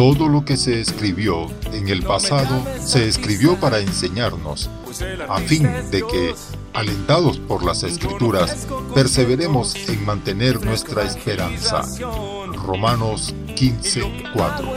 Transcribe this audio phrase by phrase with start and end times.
[0.00, 4.70] Todo lo que se escribió en el pasado se escribió para enseñarnos,
[5.28, 6.34] a fin de que,
[6.72, 11.82] alentados por las escrituras, perseveremos en mantener nuestra esperanza.
[12.64, 14.72] Romanos 15:4.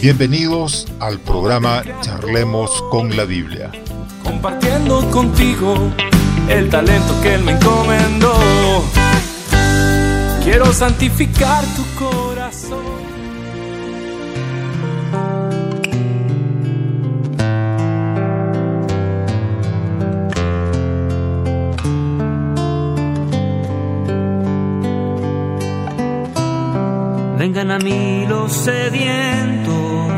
[0.00, 3.72] Bienvenidos al programa Charlemos con la Biblia.
[4.22, 5.74] Compartiendo contigo
[6.48, 8.32] el talento que Él me encomendó.
[10.42, 12.23] Quiero santificar tu corazón.
[27.64, 30.12] Vengan a mí los sedientos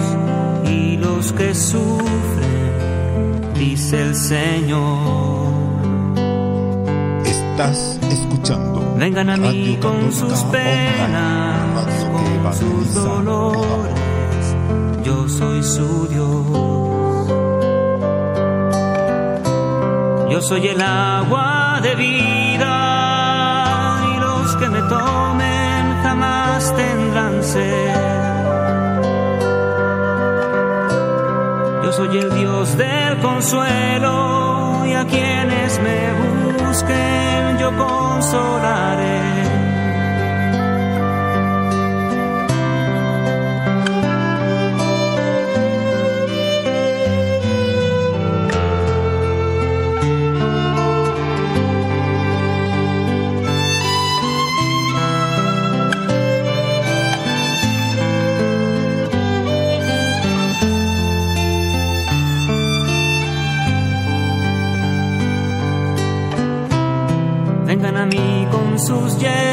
[0.68, 5.52] y los que sufren, dice el Señor.
[7.24, 8.96] Estás escuchando.
[8.98, 12.04] Vengan a mí con sus penas,
[12.42, 14.56] con sus dolores.
[15.04, 17.28] Yo soy su Dios.
[20.32, 22.35] Yo soy el agua de vida
[26.74, 27.94] tendrán sed.
[31.84, 36.12] Yo soy el Dios del consuelo y a quienes me
[36.64, 39.55] busquen yo consolaré.
[68.88, 69.45] Mí con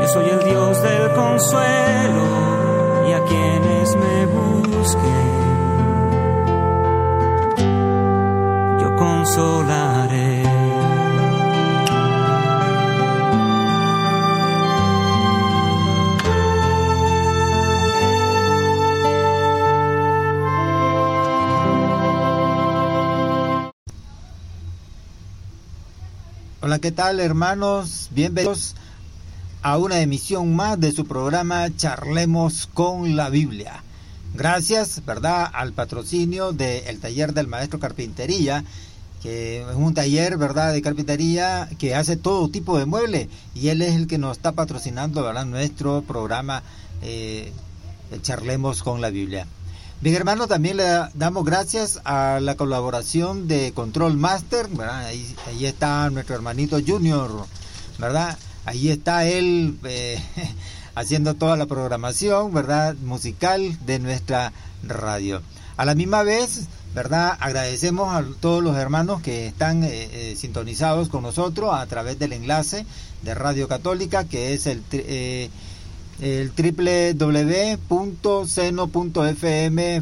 [0.00, 2.26] Yo soy el Dios del consuelo
[3.08, 5.38] y a quienes me busquen
[8.80, 10.57] yo consolaré.
[26.80, 28.08] ¿Qué tal hermanos?
[28.12, 28.76] Bienvenidos
[29.62, 33.82] a una emisión más de su programa Charlemos con la Biblia.
[34.34, 38.64] Gracias, ¿verdad?, al patrocinio del taller del maestro Carpintería,
[39.22, 43.82] que es un taller, ¿verdad?, de carpintería que hace todo tipo de muebles y él
[43.82, 46.62] es el que nos está patrocinando, ¿verdad?, nuestro programa
[47.02, 47.52] eh,
[48.22, 49.48] Charlemos con la Biblia.
[50.00, 55.06] Bien, hermano, también le damos gracias a la colaboración de Control Master, ¿verdad?
[55.06, 57.46] Ahí, está nuestro hermanito Junior,
[57.98, 58.38] ¿verdad?
[58.64, 60.22] Ahí está él eh,
[60.94, 62.94] haciendo toda la programación, ¿verdad?
[62.94, 64.52] Musical de nuestra
[64.84, 65.42] radio.
[65.76, 67.36] A la misma vez, ¿verdad?
[67.40, 72.34] Agradecemos a todos los hermanos que están eh, eh, sintonizados con nosotros a través del
[72.34, 72.86] enlace
[73.22, 74.80] de Radio Católica, que es el...
[76.20, 77.92] El www.seno.fm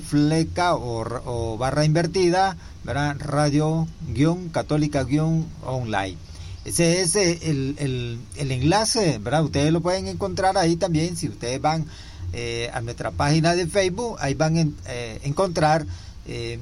[0.00, 3.16] fleca o, o, barra invertida, ¿verdad?
[3.18, 6.16] radio guion católica guion online.
[6.64, 9.44] Ese es el, el, el, enlace, ¿verdad?
[9.44, 11.84] Ustedes lo pueden encontrar ahí también si ustedes van
[12.32, 15.86] eh, a nuestra página de Facebook, ahí van a eh, encontrar
[16.26, 16.58] eh,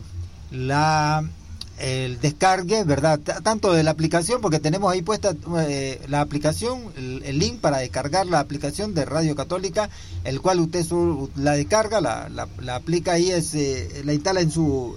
[0.51, 1.25] la
[1.79, 3.19] el descargue, ¿verdad?
[3.19, 7.79] Tanto de la aplicación, porque tenemos ahí puesta eh, la aplicación, el, el, link para
[7.79, 9.91] descargar la aplicación de Radio Católica,
[10.25, 14.41] el cual usted su, la descarga, la, la, la, aplica ahí, es, eh, la instala
[14.41, 14.97] en su,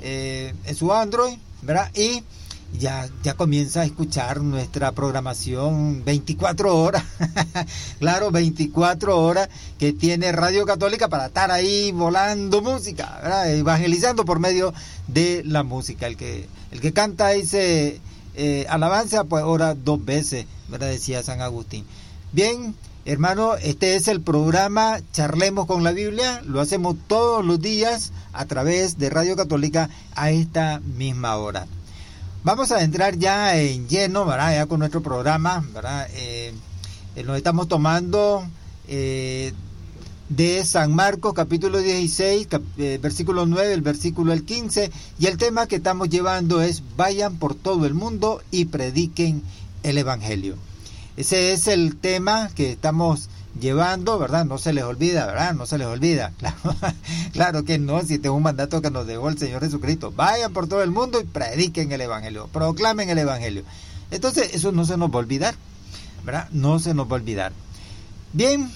[0.00, 1.90] eh, en su Android, ¿verdad?
[1.94, 2.24] Y
[2.72, 7.02] ya, ya comienza a escuchar nuestra programación 24 horas,
[7.98, 9.48] claro, 24 horas
[9.78, 14.74] que tiene Radio Católica para estar ahí volando música, evangelizando por medio
[15.06, 16.06] de la música.
[16.06, 18.00] El que El que canta dice
[18.34, 20.88] eh, alabanza, pues ora dos veces, ¿verdad?
[20.88, 21.84] Decía San Agustín.
[22.32, 22.74] Bien,
[23.04, 26.42] hermano, este es el programa Charlemos con la Biblia.
[26.44, 31.66] Lo hacemos todos los días a través de Radio Católica a esta misma hora.
[32.44, 34.52] Vamos a entrar ya en lleno, ¿verdad?
[34.52, 36.08] Ya con nuestro programa, ¿verdad?
[36.12, 36.54] Eh,
[37.16, 38.46] eh, nos estamos tomando
[38.86, 39.52] eh,
[40.28, 42.46] de San Marcos capítulo 16,
[43.00, 47.56] versículo 9, el versículo el 15, y el tema que estamos llevando es vayan por
[47.56, 49.42] todo el mundo y prediquen
[49.82, 50.54] el Evangelio.
[51.16, 54.44] Ese es el tema que estamos llevando, ¿verdad?
[54.44, 55.54] No se les olvida, ¿verdad?
[55.54, 56.32] No se les olvida.
[57.32, 60.12] Claro, que no, si tengo un mandato que nos dejó el Señor Jesucristo.
[60.12, 63.62] Vayan por todo el mundo y prediquen el Evangelio, proclamen el Evangelio.
[64.10, 65.54] Entonces, eso no se nos va a olvidar,
[66.24, 66.48] ¿verdad?
[66.50, 67.52] No se nos va a olvidar.
[68.32, 68.70] Bien,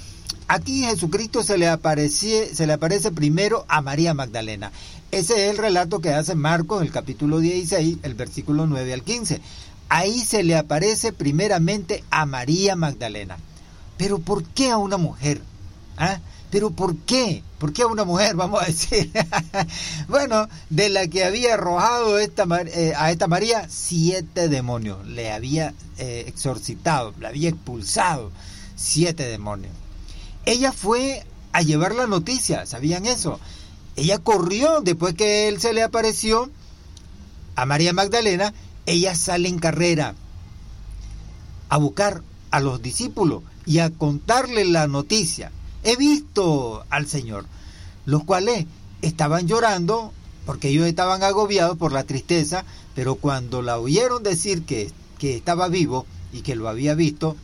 [0.49, 4.71] aquí Jesucristo se le, aparece, se le aparece primero a María Magdalena.
[5.11, 9.41] Ese es el relato que hace Marcos, el capítulo 16, el versículo 9 al 15.
[9.89, 13.37] Ahí se le aparece primeramente a María Magdalena.
[13.97, 15.41] Pero ¿por qué a una mujer?
[15.97, 16.19] ¿Ah?
[16.51, 17.43] ¿Pero por qué?
[17.59, 19.11] ¿Por qué a una mujer, vamos a decir?
[20.09, 25.07] bueno, de la que había arrojado esta, eh, a esta María siete demonios.
[25.07, 28.31] Le había eh, exorcitado, le había expulsado
[28.77, 29.73] siete demonios.
[30.45, 33.39] Ella fue a llevar la noticia, ¿sabían eso?
[33.97, 36.51] Ella corrió después que él se le apareció
[37.55, 38.55] a María Magdalena,
[38.87, 40.15] ella sale en carrera
[41.69, 42.23] a buscar
[42.53, 45.51] a los discípulos y a contarle la noticia.
[45.83, 47.47] He visto al Señor,
[48.07, 48.67] los cuales
[49.01, 50.13] estaban llorando
[50.47, 52.65] porque ellos estaban agobiados por la tristeza,
[52.95, 57.37] pero cuando la oyeron decir que, que estaba vivo y que lo había visto,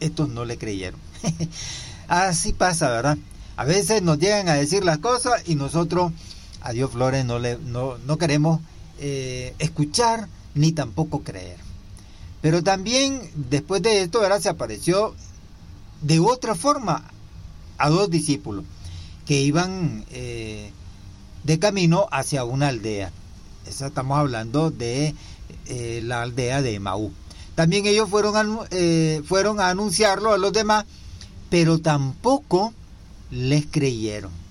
[0.00, 1.00] estos no le creyeron.
[2.08, 3.18] Así pasa, ¿verdad?
[3.56, 6.12] A veces nos llegan a decir las cosas y nosotros,
[6.60, 8.60] a Dios Flores, no, le, no, no queremos
[8.98, 11.61] eh, escuchar ni tampoco creer.
[12.42, 14.20] Pero también después de esto.
[14.40, 15.14] Se apareció
[16.02, 17.04] de otra forma
[17.78, 18.64] a dos discípulos
[19.24, 20.72] que iban eh,
[21.44, 23.12] de camino hacia una aldea.
[23.66, 25.14] estamos hablando de
[25.66, 27.12] eh, la aldea de Maú.
[27.54, 30.84] También ellos fueron eh, fueron a anunciarlo a los demás,
[31.48, 32.74] pero tampoco
[33.30, 34.41] les creyeron.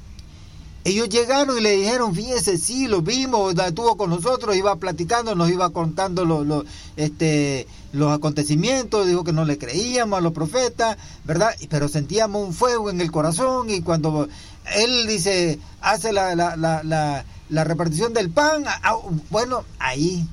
[0.83, 5.51] Ellos llegaron y le dijeron, fíjese, sí, lo vimos, estuvo con nosotros, iba platicando, nos
[5.51, 11.53] iba contando los, este, los acontecimientos, dijo que no le creíamos a los profetas, ¿verdad?
[11.69, 14.27] Pero sentíamos un fuego en el corazón y cuando
[14.75, 18.97] él dice, hace la, la, la, la repartición del pan, ah, ah,
[19.29, 20.27] bueno, ahí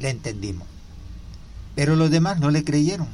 [0.00, 0.66] le entendimos.
[1.76, 3.06] Pero los demás no le creyeron.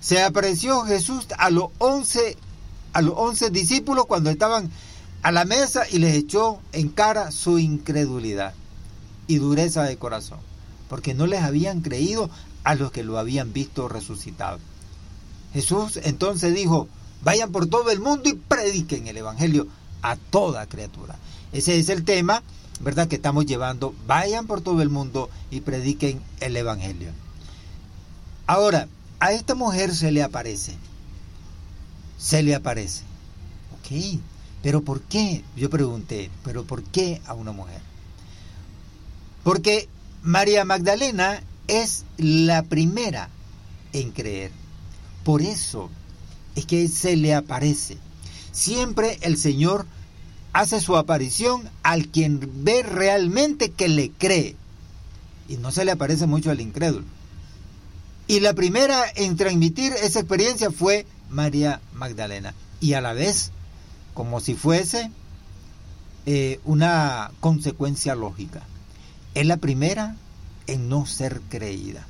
[0.00, 2.36] Se apareció Jesús a los once,
[2.92, 4.70] a los once discípulos cuando estaban
[5.24, 8.52] a la mesa y les echó en cara su incredulidad
[9.26, 10.38] y dureza de corazón,
[10.90, 12.28] porque no les habían creído
[12.62, 14.58] a los que lo habían visto resucitado.
[15.54, 16.88] Jesús entonces dijo,
[17.22, 19.66] vayan por todo el mundo y prediquen el Evangelio
[20.02, 21.16] a toda criatura.
[21.54, 22.42] Ese es el tema,
[22.80, 23.08] ¿verdad?
[23.08, 23.94] Que estamos llevando.
[24.06, 27.08] Vayan por todo el mundo y prediquen el Evangelio.
[28.46, 28.88] Ahora,
[29.20, 30.74] a esta mujer se le aparece.
[32.18, 33.04] Se le aparece.
[33.78, 34.20] Ok.
[34.64, 35.44] Pero ¿por qué?
[35.58, 37.82] Yo pregunté, ¿pero por qué a una mujer?
[39.42, 39.90] Porque
[40.22, 43.28] María Magdalena es la primera
[43.92, 44.52] en creer.
[45.22, 45.90] Por eso
[46.56, 47.98] es que se le aparece.
[48.52, 49.84] Siempre el Señor
[50.54, 54.56] hace su aparición al quien ve realmente que le cree.
[55.46, 57.04] Y no se le aparece mucho al incrédulo.
[58.28, 62.54] Y la primera en transmitir esa experiencia fue María Magdalena.
[62.80, 63.50] Y a la vez
[64.14, 65.10] como si fuese
[66.26, 68.62] eh, una consecuencia lógica.
[69.34, 70.16] Es la primera
[70.66, 72.06] en no ser creída.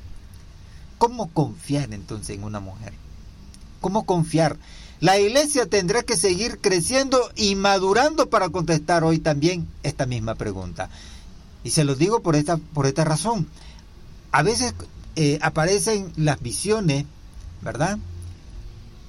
[0.99, 2.93] ¿Cómo confiar entonces en una mujer?
[3.81, 4.57] ¿Cómo confiar?
[5.01, 10.89] La iglesia tendrá que seguir creciendo y madurando para contestar hoy también esta misma pregunta.
[11.65, 13.49] Y se lo digo por esta, por esta razón.
[14.31, 14.75] A veces
[15.17, 17.07] eh, aparecen las visiones,
[17.63, 17.99] ¿verdad?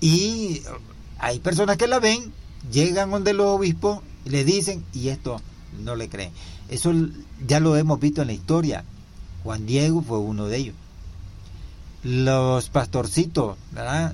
[0.02, 0.64] Y
[1.20, 2.34] hay personas que la ven
[2.72, 5.42] llegan donde los obispos le dicen, y esto
[5.84, 6.32] no le creen.
[6.70, 6.92] Eso
[7.46, 8.84] ya lo hemos visto en la historia.
[9.44, 10.76] Juan Diego fue uno de ellos.
[12.04, 14.14] Los pastorcitos, ¿verdad?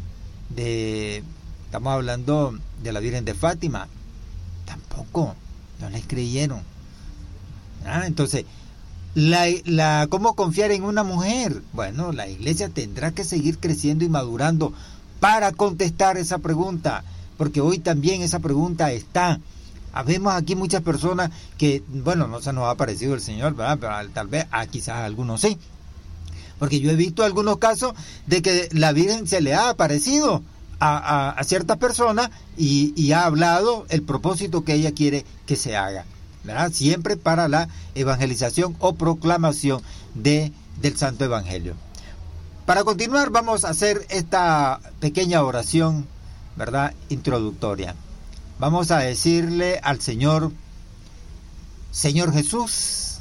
[0.49, 1.23] De,
[1.65, 3.87] estamos hablando de la Virgen de Fátima,
[4.65, 5.35] tampoco,
[5.79, 6.61] no les creyeron.
[8.05, 8.45] Entonces,
[9.15, 11.61] la, la, ¿cómo confiar en una mujer?
[11.73, 14.73] Bueno, la iglesia tendrá que seguir creciendo y madurando
[15.19, 17.03] para contestar esa pregunta
[17.41, 19.39] porque hoy también esa pregunta está
[19.93, 24.07] Habemos aquí muchas personas que, bueno, no se nos ha parecido el Señor, ¿verdad?
[24.13, 25.57] Tal vez, a quizás algunos sí.
[26.59, 27.95] Porque yo he visto algunos casos
[28.27, 30.43] de que la Virgen se le ha aparecido
[30.79, 36.05] a, ciertas personas y, ha hablado el propósito que ella quiere que se haga.
[36.43, 36.71] ¿verdad?
[36.71, 39.81] Siempre para la evangelización o proclamación
[40.13, 41.73] de, del Santo Evangelio.
[42.67, 46.05] Para continuar vamos a hacer esta pequeña oración,
[46.55, 46.93] ¿verdad?
[47.09, 47.95] Introductoria.
[48.59, 50.51] Vamos a decirle al Señor,
[51.91, 53.19] Señor Jesús,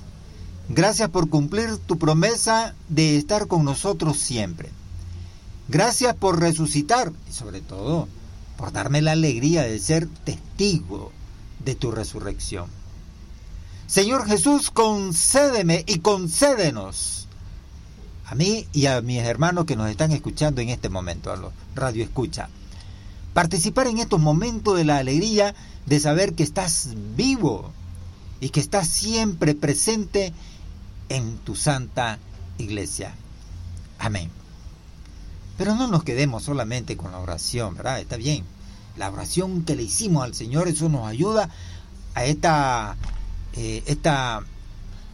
[0.68, 4.70] gracias por cumplir tu promesa de estar con nosotros siempre.
[5.68, 8.08] Gracias por resucitar y sobre todo
[8.56, 11.12] por darme la alegría de ser testigo
[11.64, 12.66] de tu resurrección.
[13.86, 17.28] Señor Jesús, concédeme y concédenos
[18.26, 21.52] a mí y a mis hermanos que nos están escuchando en este momento, a los
[21.74, 22.48] radio escucha
[23.40, 25.54] Participar en estos momentos de la alegría
[25.86, 27.72] de saber que estás vivo
[28.38, 30.34] y que estás siempre presente
[31.08, 32.18] en tu santa
[32.58, 33.14] iglesia.
[33.98, 34.28] Amén.
[35.56, 37.98] Pero no nos quedemos solamente con la oración, ¿verdad?
[38.00, 38.44] Está bien.
[38.98, 41.48] La oración que le hicimos al Señor, eso nos ayuda
[42.14, 42.98] a esta,
[43.54, 44.42] eh, esta,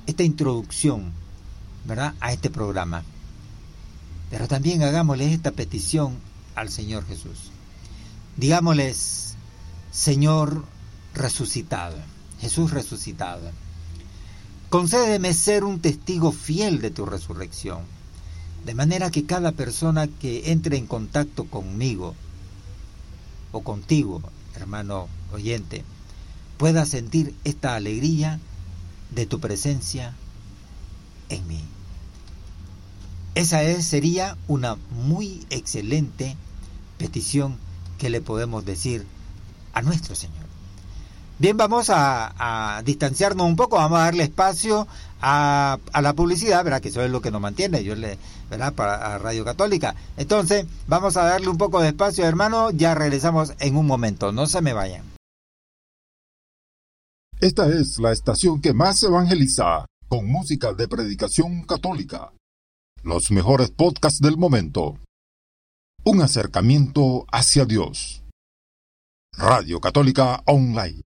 [0.08, 1.12] esta introducción,
[1.84, 2.12] ¿verdad?
[2.18, 3.04] A este programa.
[4.30, 6.18] Pero también hagámosle esta petición
[6.56, 7.52] al Señor Jesús.
[8.36, 9.34] Digámosles,
[9.90, 10.64] Señor
[11.14, 11.96] resucitado,
[12.38, 13.50] Jesús resucitado,
[14.68, 17.80] concédeme ser un testigo fiel de tu resurrección,
[18.66, 22.14] de manera que cada persona que entre en contacto conmigo
[23.52, 24.20] o contigo,
[24.54, 25.82] hermano oyente,
[26.58, 28.38] pueda sentir esta alegría
[29.14, 30.14] de tu presencia
[31.30, 31.64] en mí.
[33.34, 36.36] Esa es, sería una muy excelente
[36.98, 37.58] petición
[37.96, 39.06] que le podemos decir
[39.72, 40.46] a nuestro Señor.
[41.38, 44.88] Bien, vamos a, distanciarnos un poco, vamos a darle espacio
[45.20, 46.80] a, la publicidad, ¿verdad?
[46.80, 48.72] Que eso es lo que nos mantiene, yo le, ¿verdad?
[48.72, 49.94] Para Radio Católica.
[50.16, 54.46] Entonces, vamos a darle un poco de espacio, hermano, ya regresamos en un momento, no
[54.46, 55.04] se me vayan.
[57.38, 62.32] Esta es la estación que más evangeliza, con música de predicación católica.
[63.02, 64.98] Los mejores podcasts del momento
[66.08, 68.22] un acercamiento hacia Dios.
[69.32, 71.02] Radio Católica Online,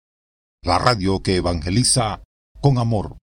[0.63, 2.23] la radio que evangeliza
[2.63, 3.19] con amor.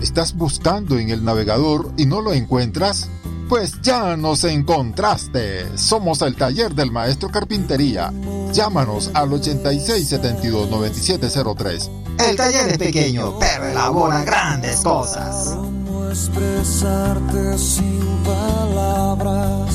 [0.00, 3.10] ¿Estás buscando en el navegador y no lo encuentras?
[3.50, 5.76] Pues ya nos encontraste.
[5.76, 8.12] Somos el taller del maestro Carpintería.
[8.52, 11.90] Llámanos al 8672-9703.
[12.28, 15.56] El taller es pequeño, pero elabora grandes cosas.
[15.56, 19.74] ¿Cómo expresarte sin palabras?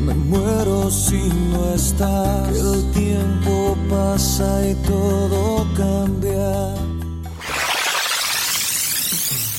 [0.00, 1.22] me muero si
[1.52, 2.56] no estás.
[2.56, 6.74] el tiempo pasa y todo cambia.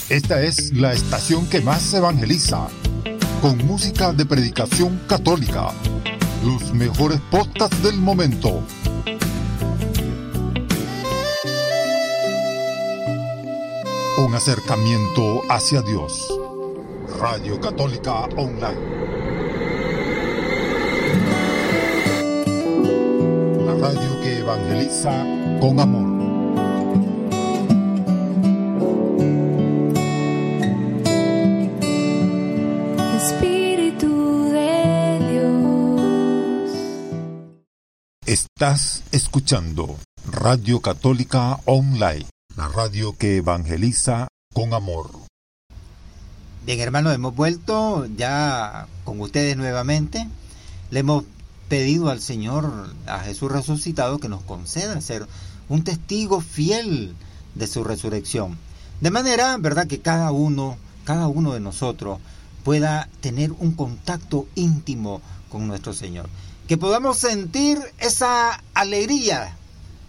[0.10, 2.68] Esta es la estación que más evangeliza
[3.42, 5.70] con música de predicación católica.
[6.44, 8.64] Los mejores podcasts del momento.
[14.18, 16.28] Un acercamiento hacia Dios.
[17.20, 18.82] Radio Católica Online.
[23.66, 25.26] La radio que evangeliza
[25.60, 26.17] con amor.
[38.58, 39.98] Estás escuchando
[40.32, 45.12] Radio Católica Online, la radio que evangeliza con amor.
[46.66, 50.28] Bien, hermanos, hemos vuelto ya con ustedes nuevamente.
[50.90, 51.24] Le hemos
[51.70, 55.28] pedido al Señor, a Jesús resucitado, que nos conceda ser
[55.70, 57.16] un testigo fiel
[57.54, 58.58] de su resurrección.
[59.02, 62.20] De manera, ¿verdad?, que cada uno, cada uno de nosotros
[62.68, 66.28] pueda tener un contacto íntimo con nuestro Señor
[66.68, 69.56] que podamos sentir esa alegría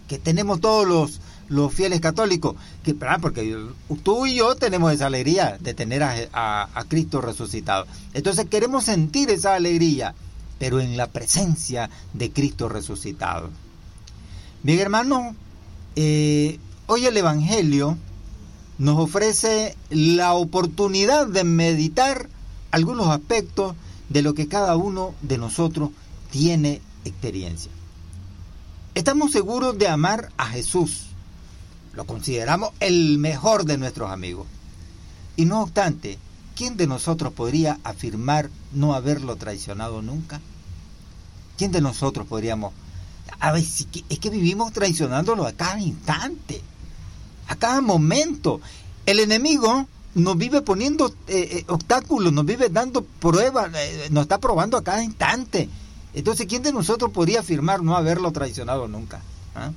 [0.09, 3.57] que tenemos todos los, los fieles católicos, que, porque
[4.03, 7.87] tú y yo tenemos esa alegría de tener a, Cristo resucitado.
[8.13, 10.13] Entonces queremos sentir esa alegría,
[10.57, 13.51] pero en la presencia de Cristo resucitado.
[14.63, 15.33] Bien hermano,
[15.95, 17.97] eh, hoy el Evangelio
[18.79, 22.27] nos ofrece la oportunidad de meditar
[22.71, 23.75] algunos aspectos
[24.09, 25.91] de lo que cada uno de nosotros
[26.31, 27.71] tiene experiencia.
[28.95, 31.07] Estamos seguros de amar a Jesús.
[31.93, 34.47] Lo consideramos el mejor de nuestros amigos.
[35.35, 36.17] Y no obstante,
[36.55, 40.41] ¿quién de nosotros podría afirmar no haberlo traicionado nunca?
[41.57, 42.73] ¿Quién de nosotros podríamos...
[43.39, 46.61] A ver, es que vivimos traicionándolo a cada instante,
[47.47, 48.59] a cada momento.
[49.05, 54.37] El enemigo nos vive poniendo eh, eh, obstáculos, nos vive dando pruebas, eh, nos está
[54.39, 55.69] probando a cada instante.
[56.13, 59.21] Entonces, ¿quién de nosotros podría afirmar no haberlo traicionado nunca?
[59.55, 59.71] ¿Ah?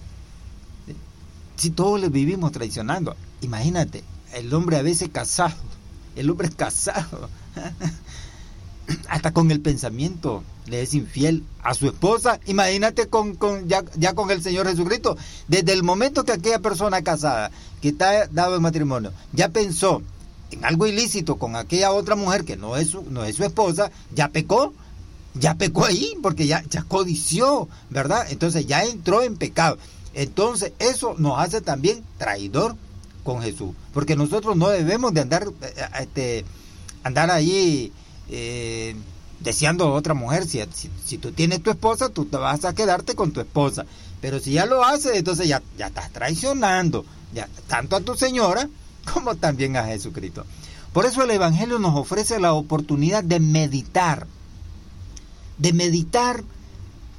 [1.57, 5.55] Si todos le vivimos traicionando, imagínate, el hombre a veces casado,
[6.17, 7.29] el hombre casado,
[9.09, 14.15] hasta con el pensamiento le es infiel a su esposa, imagínate con, con ya, ya,
[14.15, 15.17] con el Señor Jesucristo,
[15.49, 20.03] desde el momento que aquella persona casada, que está dado en matrimonio, ya pensó
[20.53, 23.91] en algo ilícito con aquella otra mujer que no es su, no es su esposa,
[24.15, 24.73] ya pecó,
[25.35, 28.27] ya pecó ahí, porque ya, ya codició, ¿verdad?
[28.31, 29.79] Entonces ya entró en pecado.
[30.15, 32.77] Entonces eso nos hace también traidor
[33.25, 36.45] con Jesús, porque nosotros no debemos de andar, eh, este,
[37.03, 37.93] andar ahí
[38.29, 38.95] eh,
[39.41, 40.47] deseando a otra mujer.
[40.47, 40.61] Si,
[41.05, 43.87] si, tú tienes tu esposa, tú te vas a quedarte con tu esposa.
[44.21, 48.69] Pero si ya lo haces, entonces ya, ya estás traicionando, ya, tanto a tu señora
[49.13, 50.45] como también a Jesucristo.
[50.93, 54.27] Por eso el Evangelio nos ofrece la oportunidad de meditar,
[55.59, 56.45] de meditar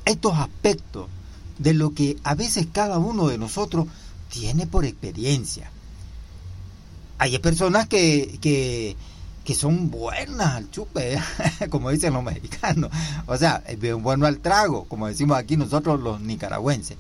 [0.06, 1.08] estos aspectos
[1.58, 3.88] de lo que a veces cada uno de nosotros
[4.30, 5.72] tiene por experiencia.
[7.18, 8.96] Hay personas que, que,
[9.44, 11.20] que son buenas al chupe,
[11.70, 12.92] como dicen los mexicanos.
[13.26, 13.64] O sea,
[14.00, 16.98] bueno al trago, como decimos aquí nosotros los nicaragüenses.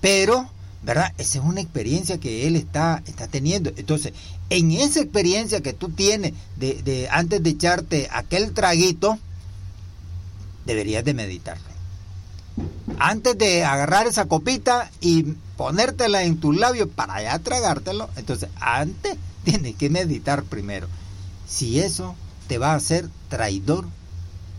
[0.00, 0.50] Pero
[0.86, 1.12] ¿verdad?
[1.18, 3.72] Esa es una experiencia que él está, está teniendo.
[3.76, 4.12] Entonces,
[4.50, 9.18] en esa experiencia que tú tienes de, de antes de echarte aquel traguito,
[10.64, 11.64] deberías de meditarlo.
[13.00, 15.24] Antes de agarrar esa copita y
[15.56, 20.86] ponértela en tus labios para ya tragártelo, entonces antes tienes que meditar primero.
[21.48, 22.14] Si eso
[22.46, 23.86] te va a hacer traidor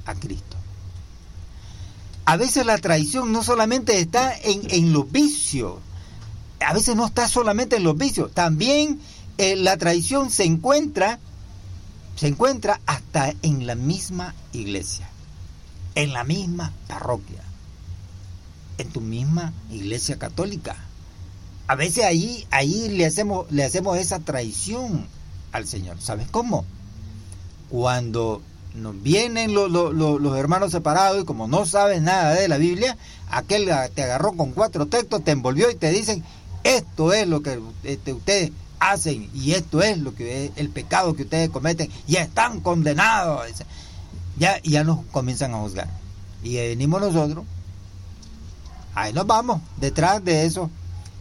[0.05, 0.57] a Cristo.
[2.25, 5.75] A veces la traición no solamente está en, en los vicios,
[6.59, 8.99] a veces no está solamente en los vicios, también
[9.37, 11.19] eh, la traición se encuentra,
[12.15, 15.07] se encuentra hasta en la misma iglesia,
[15.95, 17.43] en la misma parroquia,
[18.77, 20.75] en tu misma iglesia católica.
[21.67, 22.45] A veces ahí,
[22.89, 25.05] le hacemos, le hacemos esa traición
[25.51, 25.97] al Señor.
[25.99, 26.65] ¿Sabes cómo?
[27.69, 28.41] Cuando
[28.73, 32.97] nos vienen los, los, hermanos separados y como no sabes nada de la Biblia,
[33.29, 36.23] aquel te agarró con cuatro textos, te envolvió y te dicen,
[36.75, 41.15] esto es lo que este, ustedes hacen y esto es lo que es el pecado
[41.15, 43.47] que ustedes cometen y están condenados.
[44.37, 45.89] Ya, ya nos comienzan a juzgar.
[46.43, 47.45] Y venimos nosotros,
[48.93, 50.69] ahí nos vamos, detrás de eso,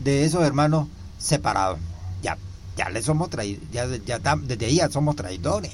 [0.00, 1.78] de esos hermanos separados.
[2.22, 2.36] Ya,
[2.76, 5.72] ya le somos traidores, ya, ya desde ahí ya somos traidores.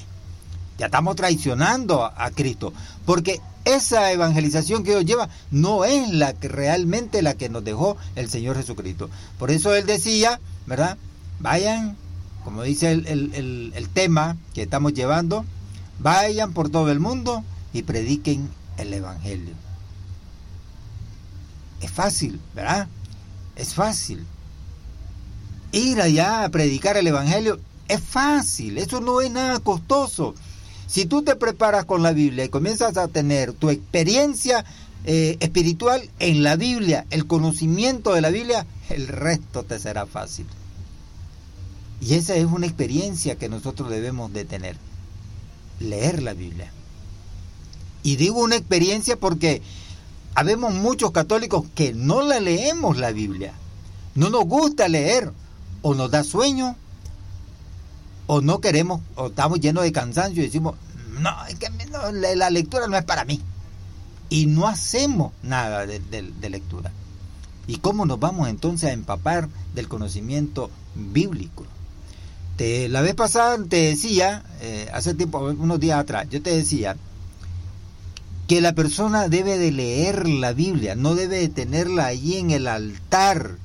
[0.83, 2.73] Ya estamos traicionando a, Cristo.
[3.07, 7.97] Porque esa evangelización que Dios lleva no es la que realmente la que nos dejó
[8.17, 9.09] el Señor Jesucristo.
[9.39, 10.99] Por eso Él decía, ¿verdad?
[11.39, 11.97] Vayan,
[12.43, 15.45] como dice el, tema que estamos llevando,
[16.01, 19.55] vayan por todo el mundo y prediquen el Evangelio.
[21.81, 22.89] Es fácil, ¿verdad?
[23.55, 24.27] Es fácil.
[25.71, 30.35] Ir allá a predicar el Evangelio es fácil, eso no es nada costoso.
[30.93, 34.63] Si tú te preparas con la Biblia y comienzas a tener tu experiencia
[35.07, 40.45] eh, espiritual en la Biblia, el conocimiento de la Biblia, el resto te será fácil.
[42.03, 44.77] Y esa es una experiencia que nosotros debemos de tener,
[45.81, 46.71] leer la Biblia.
[48.03, 49.63] Y digo una experiencia porque
[50.35, 53.55] habemos muchos católicos que no la leemos la Biblia.
[54.15, 55.33] No nos gusta leer,
[55.81, 56.77] o nos da sueño,
[58.33, 60.77] o no queremos, o estamos llenos de cansancio y decimos,
[61.21, 61.69] no, es que
[62.35, 63.43] la lectura no es para mí.
[64.31, 66.91] Y no hacemos nada de, lectura.
[67.67, 71.67] ¿Y cómo nos vamos entonces a empapar del conocimiento bíblico?
[72.57, 76.97] Te, la vez pasada te decía, eh, hace tiempo, unos días atrás, yo te decía
[78.49, 82.67] que la persona debe de leer la Biblia, no debe de tenerla allí en el
[82.67, 83.59] altar,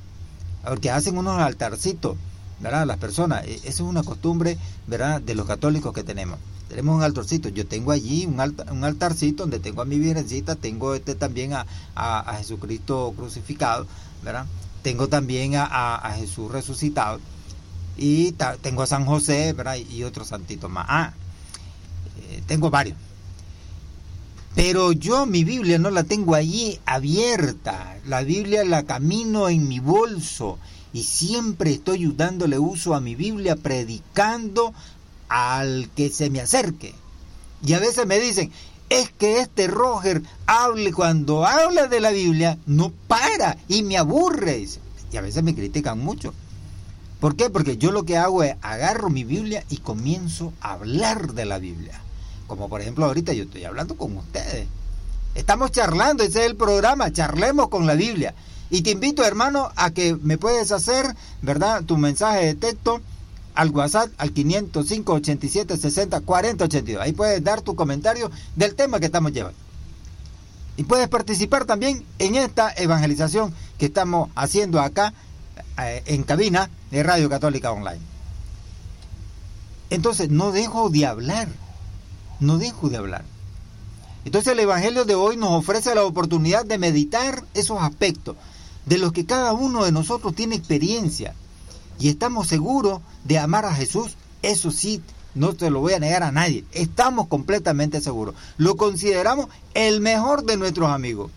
[0.62, 2.18] porque hacen unos altarcitos
[2.60, 2.86] ¿verdad?
[2.86, 3.44] Las personas.
[3.44, 5.20] E, esa es una costumbre, ¿verdad?
[5.20, 6.38] De los católicos que tenemos.
[6.68, 7.48] Tenemos un altarcito.
[7.48, 8.40] Yo tengo allí un,
[8.70, 13.86] un altarcito donde tengo a mi virgencita, tengo este también a, a, Jesucristo crucificado,
[14.22, 14.46] ¿verdad?
[14.82, 17.20] Tengo también a, a Jesús resucitado.
[17.96, 19.76] Y tengo a San José, ¿verdad?
[19.76, 20.86] Y otros santitos más.
[20.88, 21.12] Ah,
[22.30, 22.96] eh, tengo varios.
[24.54, 27.96] Pero yo mi Biblia no la tengo allí abierta.
[28.06, 30.58] La Biblia la camino en mi bolso
[30.92, 34.72] y siempre estoy dándole uso a mi Biblia predicando
[35.28, 36.94] al que se me acerque.
[37.64, 38.52] Y a veces me dicen,
[38.88, 44.66] es que este Roger hable cuando habla de la Biblia, no para y me aburre.
[45.12, 46.32] Y a veces me critican mucho.
[47.20, 47.50] ¿Por qué?
[47.50, 51.58] Porque yo lo que hago es agarro mi Biblia y comienzo a hablar de la
[51.58, 52.00] Biblia.
[52.46, 54.68] Como por ejemplo ahorita yo estoy hablando con ustedes.
[55.34, 58.34] Estamos charlando, ese es el programa, charlemos con la Biblia.
[58.70, 61.06] Y te invito, hermano, a que me puedes hacer,
[61.42, 61.84] ¿verdad?
[61.84, 63.00] Tu mensaje de texto
[63.54, 67.02] al WhatsApp al 505 87 60 40 82.
[67.02, 69.58] Ahí puedes dar tu comentario del tema que estamos llevando.
[70.76, 75.12] Y puedes participar también en esta evangelización que estamos haciendo acá
[75.82, 78.00] eh, en cabina de Radio Católica Online.
[79.90, 81.48] Entonces, no dejo de hablar.
[82.38, 83.24] No dejo de hablar.
[84.24, 88.36] Entonces el Evangelio de hoy nos ofrece la oportunidad de meditar esos aspectos
[88.88, 91.34] de los que cada uno de nosotros tiene experiencia
[91.98, 95.02] y estamos seguros de amar a Jesús, eso sí,
[95.34, 98.34] no te lo voy a negar a nadie, estamos completamente seguros.
[98.56, 101.30] Lo consideramos el mejor de nuestros amigos.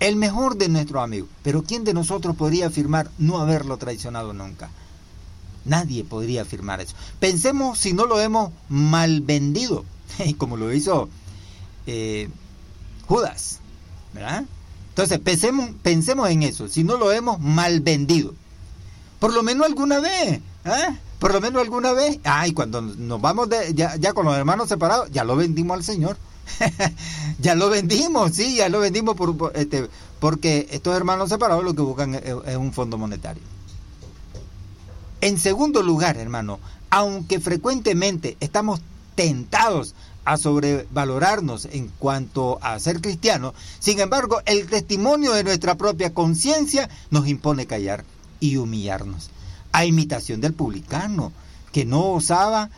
[0.00, 1.28] El mejor de nuestros amigos.
[1.42, 4.70] Pero ¿quién de nosotros podría afirmar no haberlo traicionado nunca?
[5.64, 6.94] Nadie podría afirmar eso.
[7.20, 9.84] Pensemos si no lo hemos mal vendido,
[10.38, 11.08] como lo hizo
[11.86, 12.30] eh,
[13.06, 13.60] Judas.
[14.12, 14.44] ¿verdad?
[15.02, 15.18] Entonces
[15.82, 18.34] pensemos, en eso, si no lo hemos mal vendido.
[19.18, 20.98] Por lo menos alguna vez, ¿eh?
[21.18, 22.18] Por lo menos alguna vez.
[22.24, 26.18] Ay, cuando nos vamos ya, con los hermanos separados, ya lo vendimos al Señor.
[27.38, 31.82] ya lo vendimos, sí, ya lo vendimos por, este, porque estos hermanos separados lo que
[31.82, 33.42] buscan es, un fondo monetario.
[35.22, 36.58] En segundo lugar, hermano,
[36.90, 38.80] aunque frecuentemente estamos
[39.14, 46.12] tentados a sobrevalorarnos en cuanto a ser cristianos, sin embargo, el testimonio de nuestra propia
[46.12, 48.04] conciencia nos impone callar
[48.38, 49.30] y humillarnos,
[49.72, 51.32] a imitación del publicano,
[51.72, 52.70] que no osaba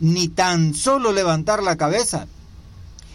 [0.00, 2.26] ni tan solo levantar la cabeza.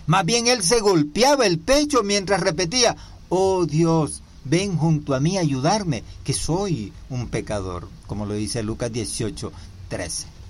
[0.08, 2.96] Más bien él se golpeaba el pecho mientras repetía,
[3.30, 8.64] oh Dios, ven junto a mí a ayudarme, que soy un pecador, como lo dice
[8.64, 9.52] Lucas 18,
[9.90, 10.41] 13.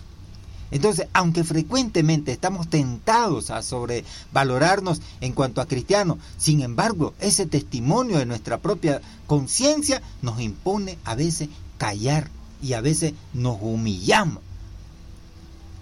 [0.72, 8.18] Entonces, aunque frecuentemente estamos tentados a sobrevalorarnos en cuanto a cristianos, sin embargo, ese testimonio
[8.18, 12.30] de nuestra propia conciencia nos impone a veces callar
[12.62, 14.42] y a veces nos humillamos.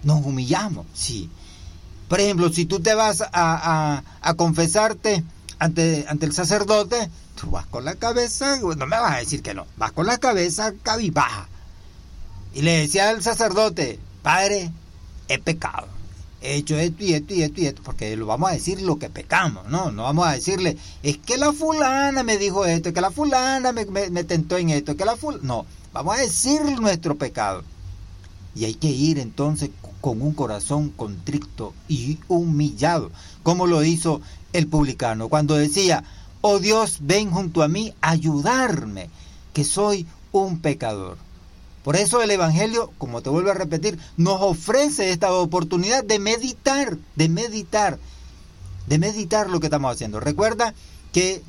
[0.02, 1.30] Nos humillamos, sí.
[2.08, 4.02] Por ejemplo, si tú te vas a,
[4.36, 5.22] confesarte
[5.60, 7.08] ante, ante el sacerdote,
[7.40, 10.18] tú vas con la cabeza, no me vas a decir que no, vas con la
[10.18, 11.48] cabeza cabibaja.
[12.52, 14.72] Y le decía al sacerdote, Padre,
[15.30, 15.86] he pecado.
[16.42, 18.98] He hecho esto y esto y esto y esto, porque lo vamos a decir lo
[18.98, 19.90] que pecamos, ¿no?
[19.90, 23.84] No vamos a decirle, es que la fulana me dijo esto, que la fulana me,
[23.84, 25.44] me tentó en esto, que la fulana...
[25.44, 27.62] No, vamos a decir nuestro pecado.
[28.54, 33.10] Y hay que ir entonces con un corazón contrito y humillado,
[33.42, 36.02] como lo hizo el publicano, cuando decía,
[36.40, 39.10] oh Dios, ven junto a mí ayudarme,
[39.52, 41.18] que soy un pecador.
[41.82, 46.98] Por eso el Evangelio, como te vuelvo a repetir, nos ofrece esta oportunidad de meditar,
[47.16, 47.98] de meditar,
[48.86, 50.20] de meditar lo que estamos haciendo.
[50.20, 50.74] Recuerda
[51.12, 51.42] que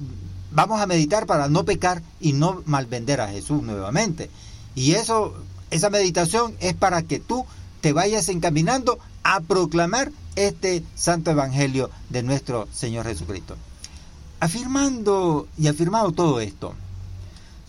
[0.52, 4.30] vamos a meditar para no pecar y no malvender a Jesús nuevamente.
[4.74, 5.34] Y eso,
[5.70, 7.46] esa meditación es para que tú
[7.82, 13.58] te vayas encaminando a proclamar este santo evangelio de nuestro Señor Jesucristo.
[14.39, 16.74] Afirmando y afirmado todo esto,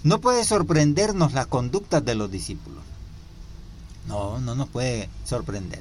[0.04, 2.82] no puede sorprendernos las conductas de los discípulos.
[4.08, 5.80] No, no nos puede sorprender.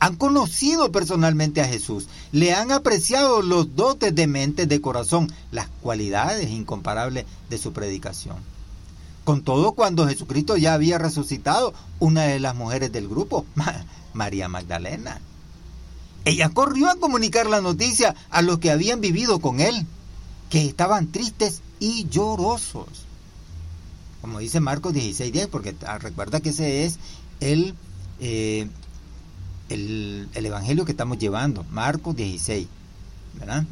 [0.00, 5.68] Han conocido personalmente a Jesús, le han apreciado los dotes de mente, de corazón, las
[5.82, 8.36] cualidades incomparables de su predicación.
[9.24, 13.44] Con todo, cuando Jesucristo ya había resucitado, una de las mujeres del grupo,
[14.12, 15.20] María Magdalena,
[16.24, 19.84] ella corrió a comunicar la noticia a los que habían vivido con él,
[20.50, 23.07] que estaban tristes y llorosos
[24.20, 26.98] como dice Marcos 16.10, porque recuerda que ese es
[27.40, 27.74] el,
[28.20, 28.68] eh,
[29.68, 32.66] el, evangelio que estamos llevando, Marcos 16,
[33.38, 33.64] ¿verdad?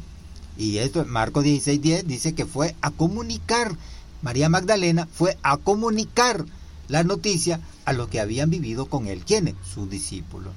[0.57, 3.75] Y esto, Marcos 16.10 dice que fue a comunicar,
[4.21, 6.45] María Magdalena fue a comunicar
[6.87, 9.23] la noticia a los que habían vivido con él.
[9.25, 9.55] ¿Quiénes?
[9.73, 10.53] Sus discípulos.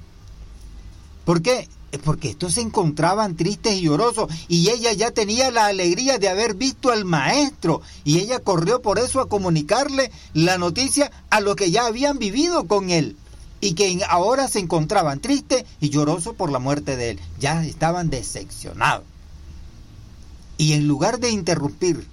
[1.25, 1.67] ¿Por qué?
[1.99, 6.53] porque estos se encontraban tristes y llorosos y ella ya tenía la alegría de haber
[6.53, 11.71] visto al maestro y ella corrió por eso a comunicarle la noticia a los que
[11.71, 13.17] ya habían vivido con él
[13.59, 17.19] y que ahora se encontraban tristes y llorosos por la muerte de él.
[17.39, 19.03] Ya estaban decepcionados.
[20.57, 22.07] Y en lugar de interrumpir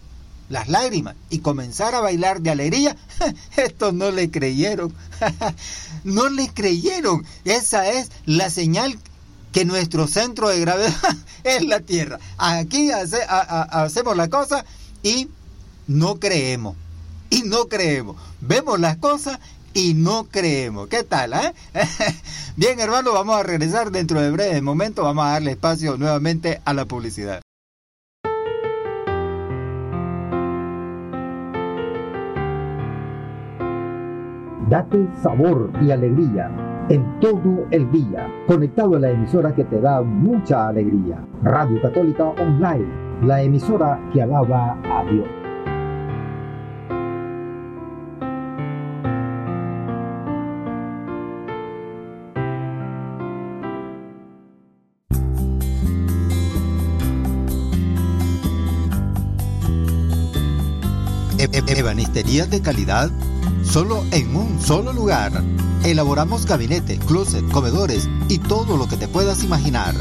[0.48, 2.96] las lágrimas y comenzar a bailar de alegría,
[3.56, 4.92] estos no le creyeron.
[6.04, 7.24] no le creyeron.
[7.44, 8.98] Esa es la señal
[9.52, 10.94] que nuestro centro de gravedad
[11.44, 12.18] es la Tierra.
[12.37, 14.64] Aquí hacemos la cosa
[15.02, 15.28] y
[15.87, 16.76] no creemos.
[17.30, 18.16] Y no creemos.
[18.40, 19.38] Vemos las cosas
[19.74, 20.88] y no creemos.
[20.88, 21.34] ¿Qué tal?
[21.34, 21.52] Eh?
[22.56, 25.02] Bien, hermano, vamos a regresar dentro de breve momento.
[25.02, 27.42] Vamos a darle espacio nuevamente a la publicidad.
[34.68, 36.50] Date sabor y alegría
[36.90, 41.24] en todo el día, conectado a la emisora que te da mucha alegría.
[41.42, 42.87] Radio Católica Online,
[43.22, 45.26] la emisora que alaba a Dios.
[61.68, 63.11] Ebanistería de calidad
[63.68, 65.31] solo en un solo lugar.
[65.85, 69.94] Elaboramos gabinete, closet, comedores y todo lo que te puedas imaginar.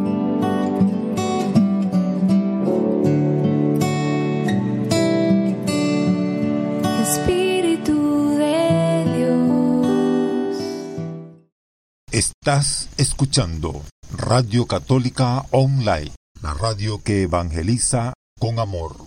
[7.02, 8.58] Espíritu de
[9.16, 10.58] Dios.
[12.12, 18.98] Estás escuchando Radio Católica Online, la radio que evangeliza con amor.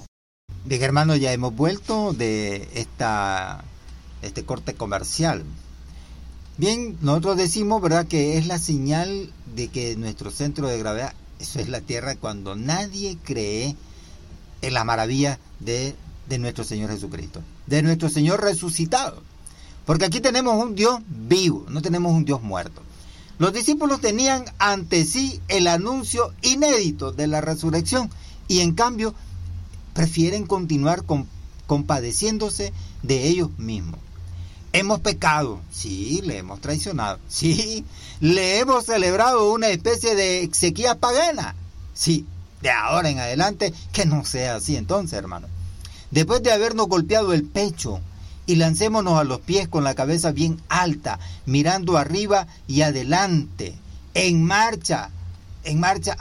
[0.65, 3.63] Bien, hermanos, ya hemos vuelto de esta
[4.23, 5.45] este corte comercial.
[6.59, 11.61] Bien, nosotros decimos, ¿verdad?, que es la señal de que nuestro centro de gravedad, eso
[11.61, 13.77] es la Tierra, cuando nadie cree
[14.61, 15.95] en la maravilla de,
[16.29, 19.23] de nuestro Señor Jesucristo, de nuestro Señor resucitado.
[19.87, 22.83] Porque aquí tenemos un Dios vivo, no tenemos un Dios muerto.
[23.39, 28.11] Los discípulos tenían ante sí el anuncio inédito de la resurrección
[28.49, 29.15] y en cambio
[29.95, 31.05] prefieren continuar
[31.69, 32.73] compadeciéndose
[33.05, 34.01] de ellos mismos.
[34.73, 37.87] Hemos pecado, sí, le hemos traicionado, sí,
[38.21, 41.55] le hemos celebrado una especie de exequía pagana,
[41.95, 42.27] sí,
[42.61, 45.49] de ahora en adelante que no sea así entonces, hermano.
[46.11, 48.01] Después de habernos golpeado el pecho
[48.45, 53.75] y lancémonos a los pies con la cabeza bien alta, mirando arriba y adelante,
[54.13, 55.09] en marcha,
[55.65, 56.17] en marcha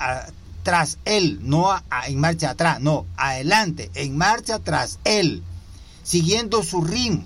[0.64, 1.70] tras él, no
[2.06, 5.44] en marcha atrás, no, adelante, en marcha tras él,
[6.04, 7.26] siguiendo su ritmo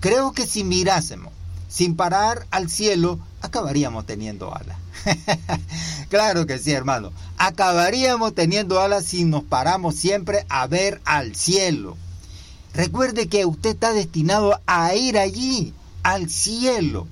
[0.00, 1.32] Creo que si mirásemos
[1.68, 4.76] sin parar al cielo, acabaríamos teniendo alas.
[6.08, 7.12] claro que sí, hermano.
[7.38, 11.96] Acabaríamos teniendo alas si nos paramos siempre a ver al cielo.
[12.74, 17.06] Recuerde que usted está destinado a ir allí, al cielo.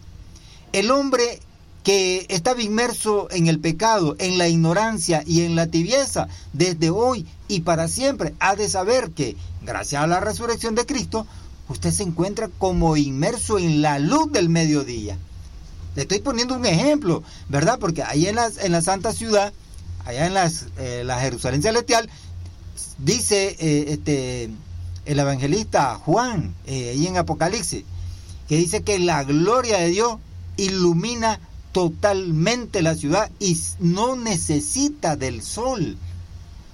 [0.72, 1.40] El hombre
[1.84, 7.26] que estaba inmerso en el pecado, en la ignorancia y en la tibieza, desde hoy
[7.48, 11.26] y para siempre, ha de saber que, gracias a la resurrección de Cristo,
[11.68, 15.18] usted se encuentra como inmerso en la luz del mediodía.
[15.94, 17.78] Le estoy poniendo un ejemplo, ¿verdad?
[17.78, 19.52] Porque ahí en la, en la Santa Ciudad,
[20.04, 22.08] allá en las, eh, la Jerusalén Celestial,
[22.98, 24.50] dice eh, este,
[25.04, 27.84] el evangelista Juan, eh, ahí en Apocalipsis,
[28.48, 30.18] que dice que la gloria de Dios
[30.56, 31.40] ilumina
[31.72, 35.98] totalmente la ciudad y no necesita del sol